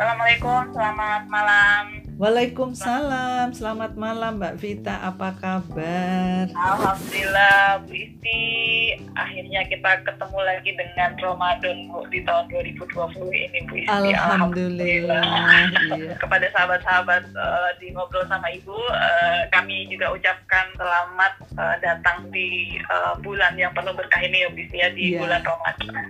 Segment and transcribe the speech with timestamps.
[0.00, 1.84] Assalamualaikum, selamat malam.
[2.16, 6.48] Waalaikumsalam, selamat malam Mbak Vita, apa kabar?
[6.56, 8.40] Alhamdulillah Bu Isti,
[9.12, 13.92] akhirnya kita ketemu lagi dengan Ramadan Bu di tahun 2020 ini Bu Isti.
[14.16, 15.20] Alhamdulillah.
[15.68, 16.16] Iya.
[16.16, 22.80] Kepada sahabat-sahabat uh, di ngobrol sama Ibu, uh, kami juga ucapkan selamat uh, datang di
[22.88, 25.20] uh, bulan yang penuh berkah ini ya Bu Isti ya di Iya.
[25.20, 26.08] bulan Ramadan.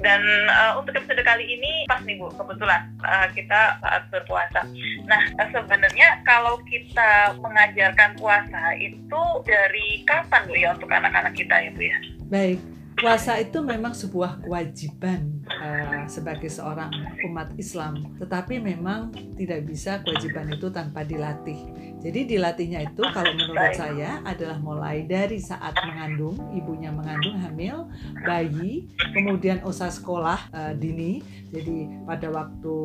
[0.00, 4.64] Dan uh, untuk episode kali ini pas nih Bu, kebetulan uh, kita saat berpuasa.
[5.04, 11.54] Nah, uh, sebenarnya kalau kita mengajarkan puasa itu dari kapan Bu ya untuk anak-anak kita
[11.58, 11.98] ya Bu ya?
[12.32, 12.58] Baik,
[12.96, 16.92] puasa itu memang sebuah kewajiban eh, sebagai seorang
[17.26, 21.58] umat Islam, tetapi memang tidak bisa kewajiban itu tanpa dilatih.
[22.02, 27.90] Jadi dilatihnya itu kalau menurut saya adalah mulai dari saat mengandung, ibunya mengandung hamil,
[28.26, 31.22] bayi, kemudian usaha sekolah eh, dini.
[31.52, 32.76] Jadi pada waktu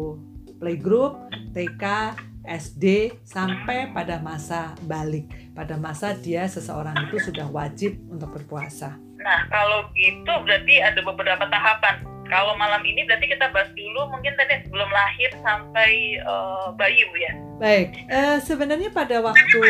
[0.59, 1.83] playgroup, TK,
[2.47, 5.27] SD sampai pada masa balik.
[5.51, 8.95] Pada masa dia seseorang itu sudah wajib untuk berpuasa.
[9.19, 11.99] Nah, kalau gitu berarti ada beberapa tahapan.
[12.27, 17.15] Kalau malam ini berarti kita bahas dulu mungkin tadi sebelum lahir sampai uh, bayi Bu
[17.23, 17.33] ya.
[17.57, 19.63] Baik, eh, sebenarnya pada waktu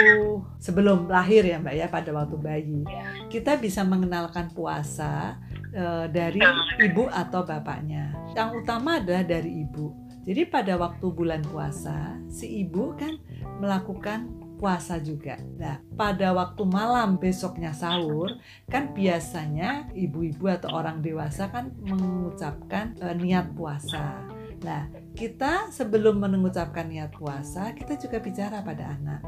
[0.57, 2.81] sebelum lahir ya Mbak ya, pada waktu bayi,
[3.29, 5.37] kita bisa mengenalkan puasa
[5.77, 6.41] eh, dari
[6.81, 8.17] ibu atau bapaknya.
[8.33, 9.93] Yang utama adalah dari ibu.
[10.27, 13.15] Jadi pada waktu bulan puasa, si ibu kan
[13.63, 15.37] melakukan puasa juga.
[15.55, 18.35] Nah, pada waktu malam besoknya sahur,
[18.67, 24.25] kan biasanya ibu-ibu atau orang dewasa kan mengucapkan eh, niat puasa.
[24.65, 29.21] Nah, kita sebelum mengucapkan niat puasa, kita juga bicara pada anak.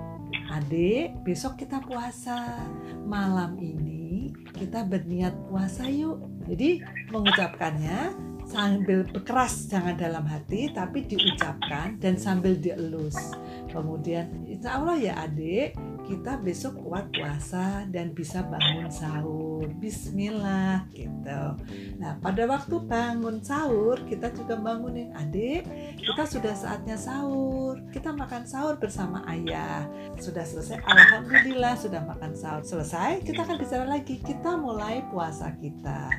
[0.50, 2.66] Adik, besok kita puasa.
[3.06, 6.18] Malam ini kita berniat puasa yuk.
[6.50, 6.82] Jadi
[7.14, 13.16] mengucapkannya sambil berkeras jangan dalam hati tapi diucapkan dan sambil dielus.
[13.70, 15.78] Kemudian insya Allah ya adik
[16.10, 19.70] kita besok kuat puasa dan bisa bangun sahur.
[19.78, 21.42] Bismillah gitu.
[22.02, 25.70] Nah pada waktu bangun sahur kita juga bangunin adik
[26.02, 27.78] kita sudah saatnya sahur.
[27.94, 29.86] Kita makan sahur bersama ayah.
[30.18, 32.66] Sudah selesai, alhamdulillah sudah makan sahur.
[32.66, 34.18] Selesai, kita akan bicara lagi.
[34.18, 36.10] Kita mulai puasa kita.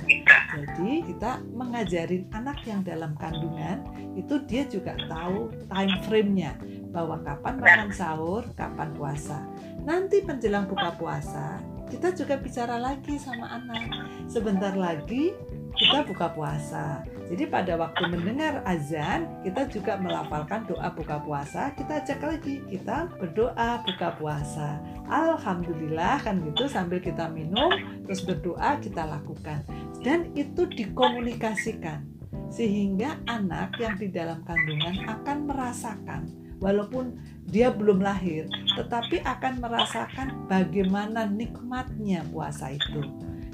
[0.50, 3.82] Jadi kita mengajarin anak yang dalam kandungan
[4.18, 6.52] itu dia juga tahu time frame-nya
[6.90, 9.46] bahwa kapan makan sahur, kapan puasa.
[9.84, 11.60] Nanti menjelang buka puasa,
[11.91, 13.91] kita juga bicara lagi sama anak.
[14.30, 15.34] Sebentar lagi
[15.74, 17.02] kita buka puasa.
[17.30, 21.74] Jadi pada waktu mendengar azan, kita juga melafalkan doa buka puasa.
[21.74, 24.78] Kita ajak lagi, kita berdoa buka puasa.
[25.10, 27.70] Alhamdulillah kan gitu sambil kita minum,
[28.06, 29.62] terus berdoa kita lakukan.
[30.02, 32.06] Dan itu dikomunikasikan
[32.50, 37.19] sehingga anak yang di dalam kandungan akan merasakan walaupun
[37.50, 38.47] dia belum lahir,
[38.78, 43.03] tetapi akan merasakan bagaimana nikmatnya puasa itu.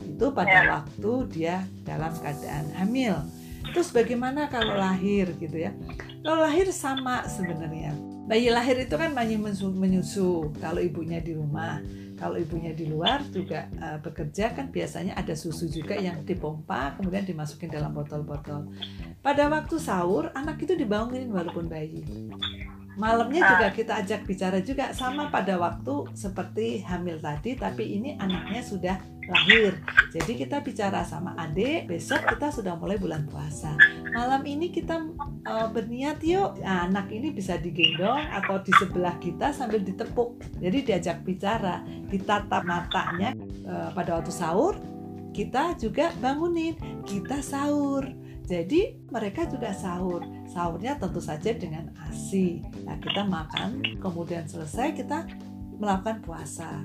[0.04, 0.68] Itu pada Ya.
[0.78, 1.56] waktu dia
[1.86, 3.16] dalam keadaan hamil.
[3.72, 5.72] Terus bagaimana kalau lahir gitu ya?
[6.22, 7.94] Kalau lahir sama sebenarnya.
[8.26, 11.78] Bayi lahir itu kan bayi menyusu, kalau ibunya di rumah.
[12.16, 17.28] Kalau ibunya di luar juga eh, bekerja kan biasanya ada susu juga yang dipompa kemudian
[17.28, 18.72] dimasukin dalam botol-botol.
[19.20, 22.00] Pada waktu sahur anak itu dibangunin walaupun bayi.
[22.96, 28.64] Malamnya juga kita ajak bicara juga sama pada waktu seperti hamil tadi tapi ini anaknya
[28.64, 28.96] sudah
[29.28, 29.76] lahir.
[30.14, 33.74] Jadi kita bicara sama adik, besok kita sudah mulai bulan puasa.
[34.14, 35.02] Malam ini kita
[35.44, 36.62] eh, berniat yuk.
[36.62, 40.40] Nah, anak ini bisa digendong atau di sebelah kita sambil ditepuk.
[40.62, 43.34] Jadi diajak bicara, ditatap matanya
[43.66, 44.78] eh, pada waktu sahur.
[45.36, 48.08] Kita juga bangunin, kita sahur.
[48.46, 50.22] Jadi mereka juga sahur.
[50.48, 51.90] Sahurnya tentu saja dengan
[52.26, 52.58] ASI.
[52.82, 55.30] Nah, kita makan, kemudian selesai kita
[55.78, 56.82] melakukan puasa.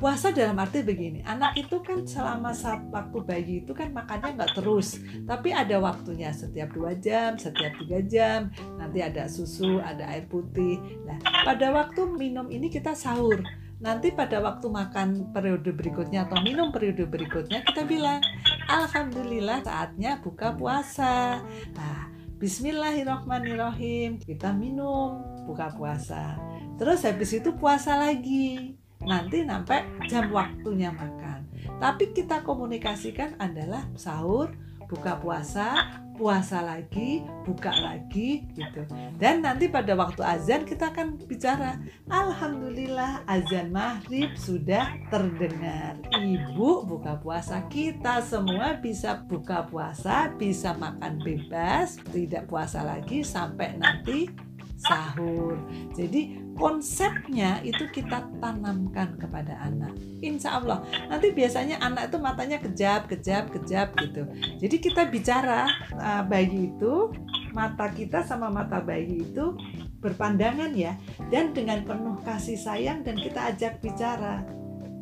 [0.00, 4.54] Puasa dalam arti begini, anak itu kan selama saat waktu bayi itu kan makannya nggak
[4.54, 8.40] terus, tapi ada waktunya setiap dua jam, setiap tiga jam,
[8.78, 10.78] nanti ada susu, ada air putih.
[11.02, 13.42] Nah, pada waktu minum ini kita sahur.
[13.78, 18.22] Nanti pada waktu makan periode berikutnya atau minum periode berikutnya kita bilang,
[18.70, 21.42] Alhamdulillah saatnya buka puasa.
[21.74, 24.22] Nah, Bismillahirrahmanirrahim.
[24.22, 26.38] Kita minum buka puasa.
[26.78, 28.78] Terus habis itu puasa lagi.
[29.02, 31.50] Nanti sampai jam waktunya makan.
[31.82, 34.54] Tapi kita komunikasikan adalah sahur,
[34.86, 38.82] buka puasa, puasa lagi, buka lagi gitu.
[39.16, 41.78] Dan nanti pada waktu azan kita akan bicara,
[42.10, 45.94] alhamdulillah azan maghrib sudah terdengar.
[46.10, 53.78] Ibu buka puasa, kita semua bisa buka puasa, bisa makan bebas, tidak puasa lagi sampai
[53.78, 54.47] nanti
[54.78, 55.58] sahur.
[55.92, 59.94] Jadi konsepnya itu kita tanamkan kepada anak.
[60.22, 64.22] Insya Allah nanti biasanya anak itu matanya kejap, kejap, kejap gitu.
[64.62, 65.66] Jadi kita bicara
[65.98, 67.10] uh, bayi itu
[67.50, 69.58] mata kita sama mata bayi itu
[69.98, 70.94] berpandangan ya
[71.34, 74.46] dan dengan penuh kasih sayang dan kita ajak bicara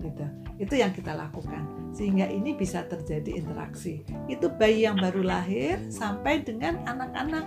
[0.00, 0.24] gitu.
[0.56, 4.04] Itu yang kita lakukan sehingga ini bisa terjadi interaksi.
[4.28, 7.44] Itu bayi yang baru lahir sampai dengan anak-anak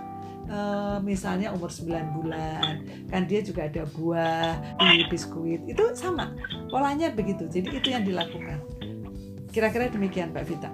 [0.50, 6.34] uh, misalnya umur 9 bulan kan dia juga ada buah di biskuit itu sama
[6.68, 8.58] polanya begitu jadi itu yang dilakukan
[9.50, 10.70] kira-kira demikian Mbak Vita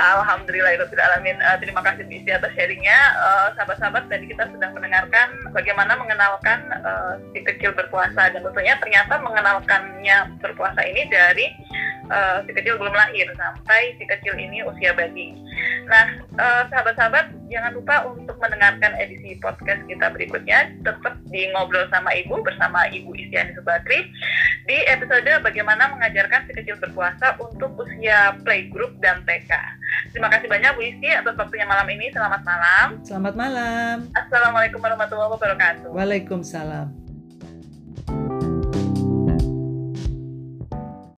[0.00, 1.36] Alhamdulillah itu tidak alamin.
[1.44, 2.98] Uh, terima kasih Bu Isti atas sharingnya.
[3.20, 9.20] Uh, sahabat-sahabat tadi kita sudah mendengarkan bagaimana mengenalkan uh, si kecil berpuasa dan tentunya ternyata
[9.20, 11.46] mengenalkannya berpuasa ini dari
[12.10, 15.32] uh, si kecil belum lahir sampai si kecil ini usia bayi.
[15.86, 22.10] Nah, uh, sahabat-sahabat jangan lupa untuk mendengarkan edisi podcast kita berikutnya tetap di ngobrol sama
[22.14, 24.10] ibu bersama ibu Istiani Subakri
[24.66, 29.50] di episode bagaimana mengajarkan si kecil berpuasa untuk usia playgroup dan TK.
[30.14, 32.10] Terima kasih banyak Bu Isti atas waktunya malam ini.
[32.14, 32.86] Selamat malam.
[33.02, 33.96] Selamat malam.
[34.14, 35.90] Assalamualaikum warahmatullahi wabarakatuh.
[35.90, 36.99] Waalaikumsalam.